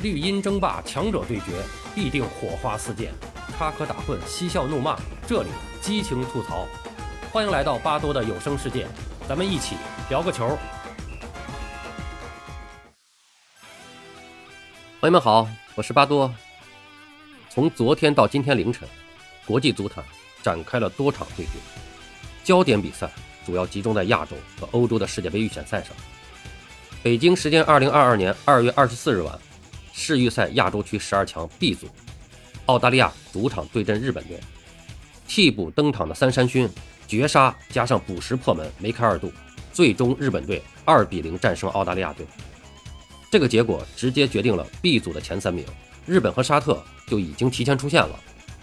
[0.00, 1.46] 绿茵争霸，强者对决，
[1.92, 3.10] 必定火花四溅，
[3.58, 5.48] 插科打诨，嬉笑怒骂，这里
[5.80, 6.68] 激情吐槽。
[7.32, 8.86] 欢迎来到巴多的有声世界，
[9.28, 9.74] 咱们一起
[10.08, 10.56] 聊个球。
[15.00, 16.32] 朋友们好，我是巴多。
[17.50, 18.88] 从昨天到今天凌晨，
[19.44, 20.04] 国际足坛
[20.44, 21.52] 展开了多场对决，
[22.44, 23.10] 焦点比赛
[23.44, 25.92] 主要集中在亚洲和欧洲的世界杯预选赛上。
[27.02, 29.36] 北京时间二零二二年二月二十四日晚。
[29.98, 31.88] 世预赛亚洲区十二强 B 组，
[32.66, 34.38] 澳大利亚主场对阵日本队。
[35.26, 36.70] 替补登场的三山勋
[37.08, 39.32] 绝杀加上补时破门，梅开二度，
[39.72, 42.24] 最终日本队二比零战胜澳大利亚队。
[43.28, 45.66] 这个结果直接决定了 B 组的前三名，
[46.06, 48.18] 日本和沙特就已经提前出现了，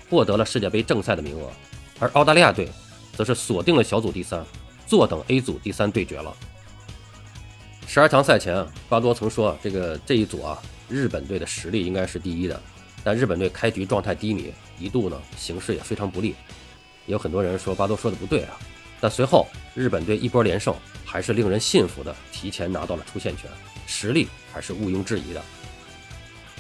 [0.10, 1.52] 获得了世界杯正赛的名额。
[2.00, 2.70] 而澳大利亚队
[3.14, 4.44] 则是锁定了小组第三，
[4.88, 6.34] 坐等 A 组第三对决了。
[7.86, 10.58] 十二强赛前，巴多曾说这个这一组啊。
[10.88, 12.62] 日本队的实力应该是第一的，
[13.04, 16.36] 但日本队开局状态低迷，一度呢形势也非常不利。
[17.08, 18.58] 也有很多人说巴多说的不对啊，
[19.00, 23.50] 但随后日本队一波连胜，还是令人信服的，提前拿到了出线权，
[23.86, 25.42] 实力还是毋庸置疑的。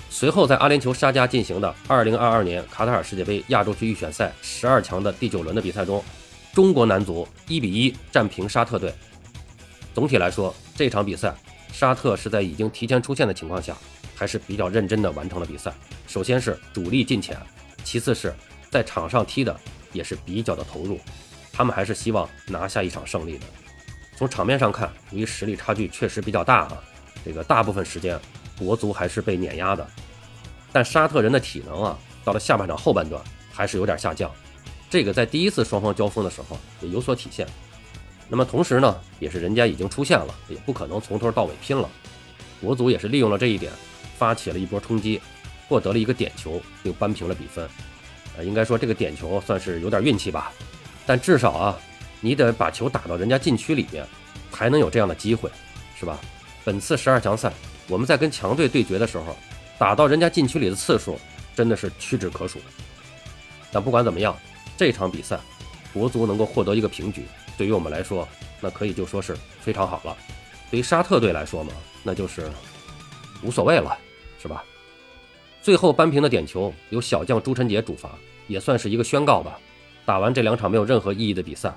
[0.09, 6.03] 随后在阿联酋沙加进行的2022年卡塔尔世界杯亚洲区预选赛十二强的第九轮的比赛中，
[6.53, 8.93] 中国男足1比1战平沙特队。
[9.93, 11.35] 总体来说，这场比赛
[11.73, 13.75] 沙特是在已经提前出线的情况下。
[14.15, 15.73] 还是比较认真的完成了比赛。
[16.07, 17.37] 首先是主力进前，
[17.83, 18.33] 其次是
[18.71, 19.55] 在场上踢的
[19.91, 20.99] 也是比较的投入。
[21.51, 23.45] 他们还是希望拿下一场胜利的。
[24.17, 26.83] 从场面上看，由于实力差距确实比较大啊，
[27.23, 28.19] 这个大部分时间
[28.57, 29.85] 国足还是被碾压的。
[30.71, 34.31] 但沙特人的体能啊，到了下半场后半段还是有点下降。
[34.89, 37.47] 这个在第一次双方交锋的时候也有所体现。
[38.27, 41.89] 那么同时呢，也是人家已经出现了，也不可能从头到尾拼了。
[42.61, 43.71] 国足也是利用了这一点。
[44.17, 45.21] 发起了一波冲击，
[45.67, 47.67] 获得了一个点球，并扳平了比分。
[48.37, 50.51] 呃，应该说这个点球算是有点运气吧，
[51.05, 51.77] 但至少啊，
[52.21, 54.05] 你得把球打到人家禁区里面，
[54.51, 55.49] 才能有这样的机会，
[55.97, 56.19] 是吧？
[56.63, 57.53] 本次十二强赛，
[57.87, 59.37] 我们在跟强队对决的时候，
[59.77, 61.19] 打到人家禁区里的次数
[61.55, 62.59] 真的是屈指可数。
[63.71, 64.35] 但不管怎么样，
[64.75, 65.39] 这场比赛，
[65.93, 67.25] 国足能够获得一个平局，
[67.57, 68.27] 对于我们来说，
[68.59, 70.17] 那可以就说是非常好了。
[70.71, 71.71] 对于沙特队来说嘛，
[72.03, 72.49] 那就是
[73.43, 73.97] 无所谓了。
[74.45, 74.63] 是吧？
[75.59, 78.11] 最后扳平的点球由小将朱晨杰主罚，
[78.47, 79.59] 也算是一个宣告吧。
[80.05, 81.73] 打完这两场没有任何意义的比赛，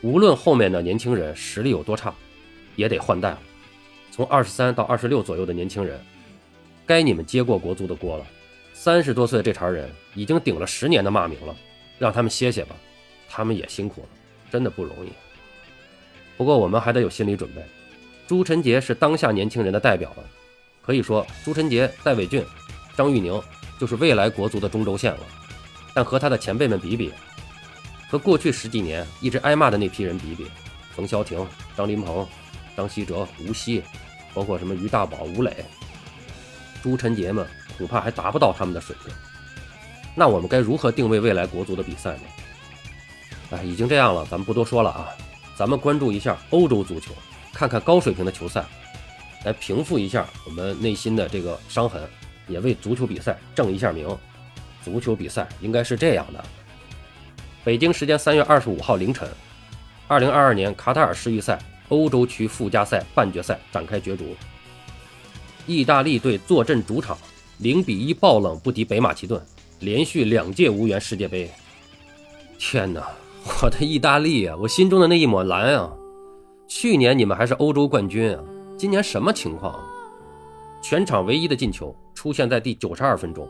[0.00, 2.14] 无论后面的年轻人实力有多差，
[2.74, 3.38] 也得换代了。
[4.10, 6.00] 从二十三到二十六左右的年轻人，
[6.86, 8.26] 该你们接过国足的锅了。
[8.72, 11.54] 三十多岁的这茬人已经顶了十年的骂名了，
[11.98, 12.74] 让他们歇歇吧，
[13.28, 14.08] 他们也辛苦了，
[14.50, 15.10] 真的不容易。
[16.38, 17.62] 不过我们还得有心理准备，
[18.26, 20.24] 朱晨杰是当下年轻人的代表了。
[20.86, 22.44] 可以说，朱晨杰、戴伟俊、
[22.96, 23.42] 张玉宁
[23.76, 25.20] 就是未来国足的中轴线了。
[25.92, 27.12] 但和他的前辈们比比，
[28.08, 30.46] 和过去十几年一直挨骂的那批人比比，
[30.94, 31.44] 冯潇霆、
[31.76, 32.24] 张琳芃、
[32.76, 33.82] 张稀哲、吴曦，
[34.32, 35.64] 包括什么于大宝、吴磊，
[36.82, 37.44] 朱晨杰们
[37.76, 39.12] 恐怕还达不到他们的水平。
[40.14, 42.22] 那我们该如何定位未来国足的比赛呢？
[43.50, 45.08] 哎，已经这样了，咱们不多说了啊，
[45.56, 47.12] 咱们关注一下欧洲足球，
[47.52, 48.64] 看看高水平的球赛。
[49.44, 52.02] 来平复一下我们内心的这个伤痕，
[52.48, 54.08] 也为足球比赛正一下名。
[54.82, 56.44] 足球比赛应该是这样的：
[57.64, 59.28] 北京时间三月二十五号凌晨，
[60.06, 61.58] 二零二二年卡塔尔世预赛
[61.88, 64.36] 欧洲区附加赛半决赛展开角逐。
[65.66, 67.18] 意大利队坐镇主场，
[67.58, 69.40] 零比一爆冷不敌北马其顿，
[69.80, 71.50] 连续两届无缘世界杯。
[72.58, 73.04] 天哪，
[73.62, 75.92] 我的意大利啊，我心中的那一抹蓝啊！
[76.68, 78.42] 去年你们还是欧洲冠军啊！
[78.78, 79.82] 今年什么情况？
[80.82, 83.48] 全场唯一的进球出现在第九十二分钟，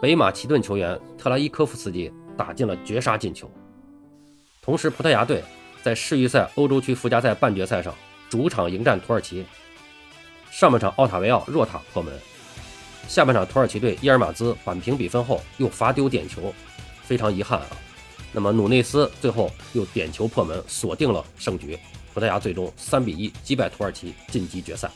[0.00, 3.50] 北马其顿球员特拉伊科夫斯基打进了绝杀进球。
[4.62, 5.44] 同时，葡萄牙队
[5.82, 7.94] 在世预赛欧洲区附加赛半决赛上
[8.30, 9.44] 主场迎战土耳其。
[10.50, 12.10] 上半场奥塔维奥若塔破门，
[13.06, 16.54] 下半场土耳其队伊尔马兹扳平比分后又罚丢点球，
[17.02, 17.66] 非常遗憾啊。
[18.32, 21.78] 那么努内斯最后又点球破门，锁定了胜局。
[22.12, 24.90] 葡萄牙最终三比一击败土耳其晋级决赛。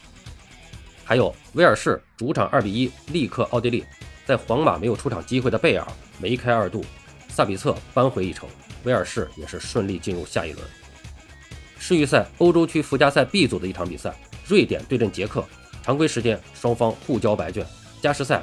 [1.05, 3.85] 还有威尔士主场二比一力克奥地利，
[4.25, 5.87] 在皇马没有出场机会的贝尔
[6.19, 6.85] 梅开二度，
[7.29, 8.49] 萨比策扳回一城，
[8.85, 10.67] 威尔士也是顺利进入下一轮。
[11.79, 14.13] 世预赛欧洲区附加赛 B 组的一场比赛，
[14.47, 15.45] 瑞典对阵捷克，
[15.83, 17.65] 常规时间双方互交白卷。
[18.03, 18.43] 加时赛，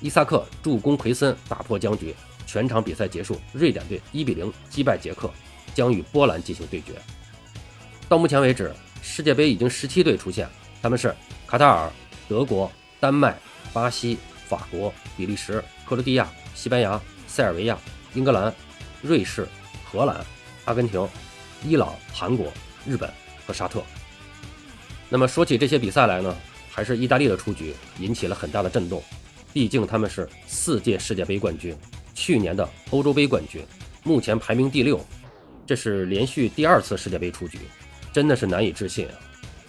[0.00, 2.14] 伊萨克助攻奎森打破僵局，
[2.46, 5.30] 全场比赛结束，瑞典队一比零击败捷克，
[5.74, 6.94] 将与波兰进行对决。
[8.10, 10.48] 到目前为止，世界杯已经十七队出现，
[10.82, 11.14] 他们是
[11.46, 11.88] 卡塔尔、
[12.28, 12.68] 德国、
[12.98, 13.38] 丹麦、
[13.72, 14.18] 巴西、
[14.48, 17.78] 法国、比利时、克罗地亚、西班牙、塞尔维亚、
[18.14, 18.52] 英格兰、
[19.00, 19.46] 瑞士、
[19.84, 20.26] 荷兰、
[20.64, 21.08] 阿根廷、
[21.64, 22.52] 伊朗、韩国、
[22.84, 23.08] 日本
[23.46, 23.80] 和沙特。
[25.08, 26.36] 那么说起这些比赛来呢，
[26.68, 29.00] 还是意大利的出局引起了很大的震动，
[29.52, 31.76] 毕竟他们是四届世界杯冠军，
[32.12, 33.64] 去年的欧洲杯冠军，
[34.02, 35.00] 目前排名第六，
[35.64, 37.60] 这是连续第二次世界杯出局，
[38.12, 39.14] 真的是难以置信啊！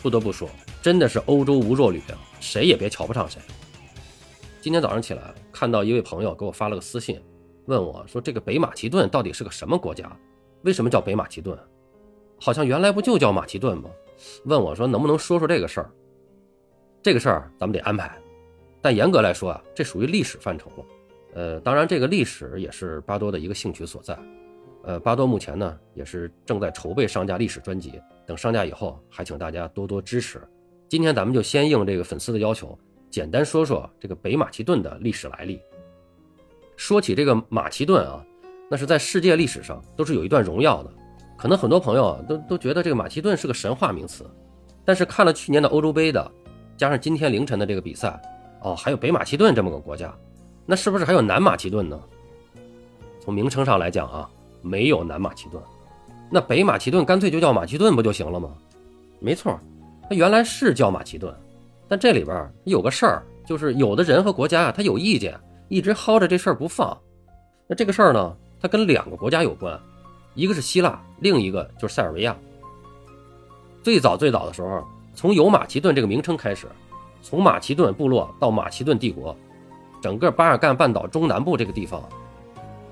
[0.02, 0.50] 不得不说，
[0.82, 3.40] 真的是欧洲无弱旅啊，谁也别瞧不上谁。
[4.62, 7.22] 今天早上起来，看到一位朋友给我发了个私信，
[7.66, 10.12] 问我说：“这个北马其顿到底是个什么国家？
[10.64, 11.58] 为什么叫北马其顿？
[12.40, 13.90] 好像原来不就叫马其顿吗？”
[14.46, 15.92] 问我说能不能说说这个事儿？
[17.02, 18.16] 这个事儿咱们得安排，
[18.82, 20.86] 但严格来说啊，这属于历史范畴了。
[21.34, 24.18] 呃，当然这个历史也是巴多的一个兴趣所在。
[24.84, 30.42] 呃，巴多目前呢也是正在筹备上架历史专辑，等上架以后还请大家多多支持。
[30.90, 32.78] 今天咱们就先应这个粉丝的要求，
[33.10, 35.62] 简单说说这个北马其顿的历史来历。
[36.76, 38.26] 说起这个马其顿啊，
[38.70, 40.92] 那是在世界历史上都是有一段荣耀的。
[41.38, 44.30] 可能很多朋友都都觉得这个马其顿是个神话名词，
[44.84, 46.32] 但是看了去年的欧洲杯的，
[46.76, 48.20] 加上今天凌晨的这个比赛，
[48.62, 50.14] 哦，还有北马其顿这么个国家，
[50.66, 52.00] 那是不是还有南马其顿呢？
[53.20, 54.30] 从名称上来讲啊，
[54.62, 55.62] 没有南马其顿，
[56.30, 58.50] 那北马其顿干脆就叫马其顿不就行了吗？
[59.20, 59.60] 没错，
[60.10, 61.34] 它原来是叫马其顿，
[61.88, 66.98] 但这里边有个事儿，就是有的人和国家啊他有意见，一直薅着这事儿不放。
[67.68, 69.80] 那这个事儿呢，它跟两个国家有关。
[70.34, 72.36] 一个是希腊，另一个就是塞尔维亚。
[73.84, 76.68] 最早最早的时候，从有马其顿这个名称开始，
[77.22, 79.36] 从马其顿部落到马其顿帝国，
[80.02, 82.02] 整个巴尔干半岛中南部这个地方。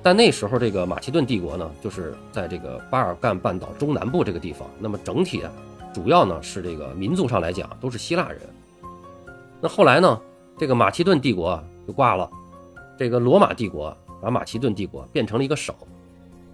[0.09, 4.67] 但那时候这个马其顿帝国呢，就是在这个巴尔干半岛中南部这个地方。
[4.79, 5.51] 那么整体啊，
[5.93, 8.41] 主要呢是这个民族上来讲都是希腊人。
[9.61, 10.19] 那后来呢，
[10.57, 12.27] 这个马其顿帝国就挂了，
[12.97, 15.75] 这个罗马帝国把马其顿帝国变成了一个省。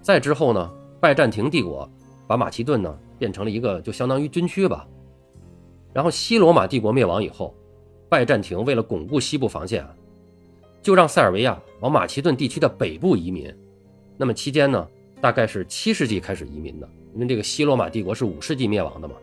[0.01, 0.69] 再之后呢，
[0.99, 1.89] 拜占庭帝国
[2.27, 4.85] 把马其顿呢变成了一个就相当于军区吧。
[5.93, 7.55] 然后西罗马帝国灭亡以后，
[8.09, 9.95] 拜占庭为了巩固西部防线啊，
[10.85, 13.51] 就让塞尔维亚往马其顿地区的北部移民。
[14.17, 14.87] 那么期间呢，
[15.19, 19.15] 大概是七世纪开始移民的，因为这个西罗马帝国是五世纪灭亡的嘛。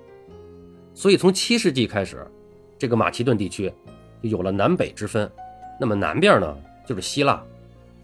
[0.93, 2.26] 所以从七世纪开始，
[2.76, 3.73] 这个马其顿地区
[4.20, 5.31] 就有了南北之分。
[5.79, 7.41] 那么南边呢就是希腊。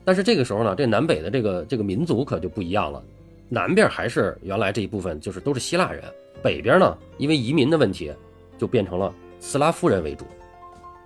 [0.05, 3.03] 但是这个时候呢，这南北的这个这个民族可就不一样了，
[3.49, 6.05] 南边还是原来这一部分就是都是希腊人，
[6.45, 8.13] 北边呢因为移民的问题，
[8.57, 10.25] 就变成了斯拉夫人为主。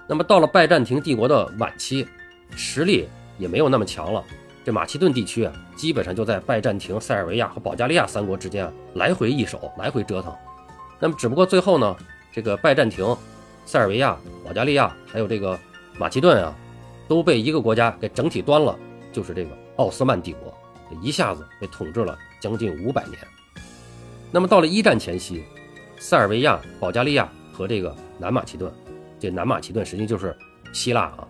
[0.07, 2.07] 那么到了拜占庭帝国的晚期，
[2.57, 3.09] 实力
[3.39, 4.25] 也没有那么强了，
[4.65, 10.35] 这马其顿地区啊，基本上就在拜占庭、塞尔维亚和保加利亚三国之间来回易手，来回折腾。
[11.01, 11.97] 那么只不过最后呢，
[12.33, 13.17] 这个拜占庭、
[13.65, 15.59] 塞尔维亚、保加利亚还有这个
[15.99, 16.55] 马其顿啊，
[17.09, 18.79] 都被一个国家给整体端了。
[19.13, 20.57] 就是这个奥斯曼帝国，
[21.03, 23.19] 一下子被统治了将近五百年。
[24.31, 25.45] 那么到了一战前夕，
[25.99, 28.73] 塞尔维亚、保加利亚和这个南马其顿，
[29.21, 30.35] 这南马其顿实际就是
[30.73, 31.29] 希腊啊，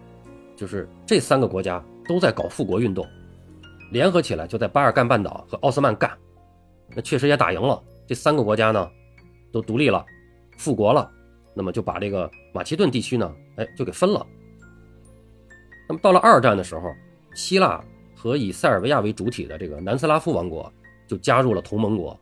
[0.63, 3.05] 就是这三个国家都在搞复国运动，
[3.91, 6.17] 联合起来就在巴尔干半岛和奥斯曼干。
[6.95, 8.89] 那确实也打赢了，这三个国家呢
[9.53, 10.07] 都独立了，
[10.57, 11.11] 复国了。
[11.53, 14.25] 那么就把这个马其顿地区呢，哎，就给分了。
[15.89, 16.95] 那么到了二战的时候。
[17.35, 17.83] 希腊
[18.15, 20.71] 和以塞尔维亚为主体的这个南斯拉夫王国
[21.09, 22.17] 就加入了同盟国，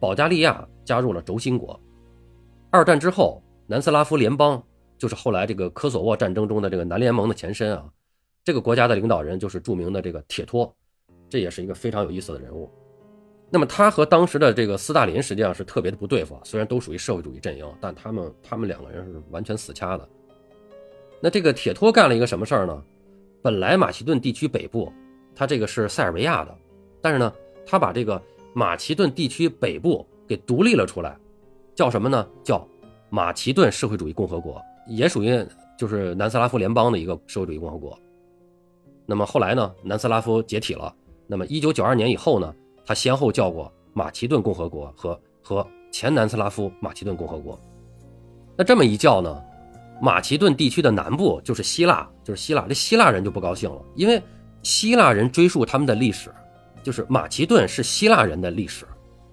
[0.00, 1.78] 保加利亚加入了轴心国。
[2.70, 4.60] 二战之后，南斯拉夫联邦
[4.98, 7.84] 就是后来这个科索沃战争中的这个南联盟的前身啊。
[8.44, 10.72] 这个国家的领导人就是著名的这个铁托，
[11.28, 12.70] 这也是一个非常有意思的人物。
[13.50, 20.08] 那么他和当时的这个斯大林实际上是特别的不对付，虽然都属于社会主义阵营，但他们他们两个人是完全死掐的。
[21.20, 22.84] 那这个铁托干了一个什么事儿呢？
[23.42, 24.92] 本来马其顿地区北部，
[25.34, 26.56] 它这个是塞尔维亚的，
[27.00, 27.32] 但是呢，
[27.64, 28.20] 他把这个
[28.52, 31.16] 马其顿地区北部给独立了出来，
[31.74, 32.28] 叫什么呢？
[32.42, 32.66] 叫
[33.10, 35.46] 马其顿社会主义共和国，也属于
[35.78, 37.98] 就是南斯拉夫联邦的一个社会主义共和国。
[39.06, 40.94] 那么后来呢，南斯拉夫解体了，
[41.26, 47.60] 那么一九九二年以后呢，他先后叫过马其顿共和国和和前南斯拉夫马其顿共和国。
[48.56, 49.42] 那这么一叫呢？
[50.00, 52.66] 马其顿地区的南部就是希腊，就是希腊。
[52.68, 54.22] 这希腊人就不高兴了，因为
[54.62, 56.30] 希腊人追溯他们的历史，
[56.82, 58.86] 就是马其顿是希腊人的历史，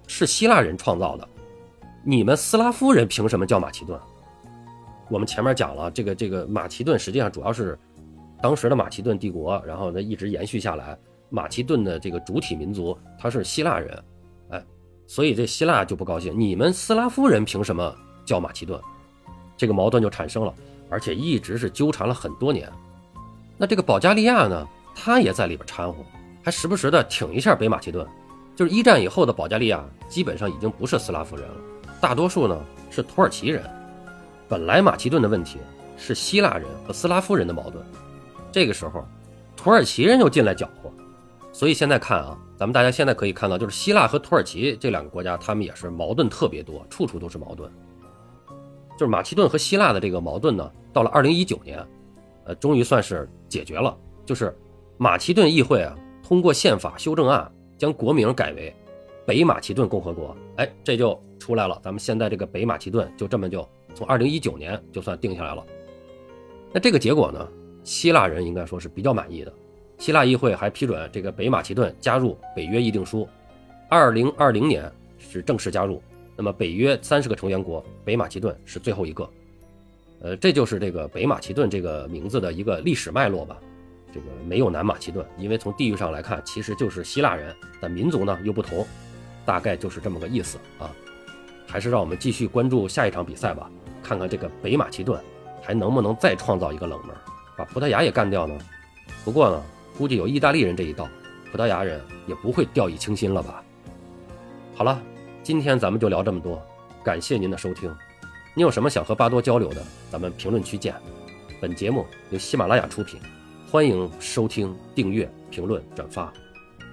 [0.07, 1.27] 是希腊人创造的。
[2.05, 3.99] 你们斯拉夫人凭什么叫马其顿？
[5.13, 7.77] 我们前面讲了，这个这个马其顿实际上主要是
[8.41, 10.97] 当时的马其顿帝国，然后呢一直延续下来。
[11.29, 14.03] 马其顿的这个主体民族他是希腊人，
[14.49, 14.65] 哎，
[15.05, 18.81] 所以这希腊就不高兴，你们斯拉夫人凭什么叫马其顿？
[19.55, 20.51] 这个矛盾就产生了，
[20.89, 22.67] 而且一直是纠缠了很多年。
[23.55, 26.03] 那这个保加利亚呢，他也在里边掺和，
[26.43, 28.03] 还时不时的挺一下北马其顿。
[28.55, 31.55] 就是一战以后的保加利亚，基本上已经不是斯拉夫人了，
[32.01, 33.63] 大多数呢是土耳其人。
[34.47, 35.59] 本来马其顿的问题
[35.97, 37.83] 是希腊人和斯拉夫人的矛盾，
[38.51, 39.05] 这个时候
[39.55, 40.91] 土耳其人又进来搅和，
[41.51, 47.71] 所以现在看啊，咱们大家现在可以看到，就是希腊和土耳其这两个国家，他们也是矛盾特别多，处处都是矛盾。
[48.97, 51.85] 就是马其顿和希腊的这个矛盾呢，到了二零一九年，
[52.45, 54.55] 呃，终于算是解决了，就是
[54.97, 57.51] 马其顿议会啊通过宪法修正案。
[57.75, 58.73] 将国名改为
[59.25, 61.77] 北马其顿共和国，哎，这就出来了。
[61.83, 65.65] 咱们现在这个北马其顿就这么就从二零一九年就算定下来了。
[66.71, 67.47] 那这个结果呢，
[67.83, 69.53] 希腊人应该说是比较满意的。
[69.97, 73.27] 希腊议会还批准这个北马其顿加入北约议定书，
[73.89, 76.01] 二零二零年是正式加入。
[76.35, 79.29] 那么北约三十个成员国，北马其顿是最后一个。
[80.21, 83.57] 呃，这就是这个北马其顿这个名字的一个历史脉络吧。
[84.11, 88.85] 这个没有南马其顿，因为从地域上来看，其实就是希腊人，但民族呢又不同，
[89.45, 90.91] 大概就是这么个意思啊。
[91.67, 93.71] 还是让我们继续关注下一场比赛吧，
[94.03, 95.19] 看看这个北马其顿
[95.61, 97.15] 还能不能再创造一个冷门，
[97.57, 98.55] 把葡萄牙也干掉呢？
[99.23, 99.63] 不过呢，
[99.97, 101.07] 估计有意大利人这一道，
[101.51, 103.63] 葡萄牙人也不会掉以轻心了吧？
[104.75, 105.01] 好了，
[105.41, 106.61] 今天咱们就聊这么多，
[107.03, 107.95] 感谢您的收听。
[108.53, 109.81] 你有什么想和巴多交流的，
[110.11, 110.93] 咱们评论区见。
[111.61, 113.19] 本节目由喜马拉雅出品。
[113.71, 116.31] 欢迎收听、订阅、评论、转发，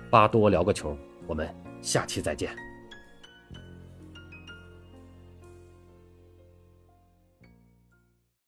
[0.09, 1.47] 巴多聊个球，我们
[1.83, 2.70] 下期再见。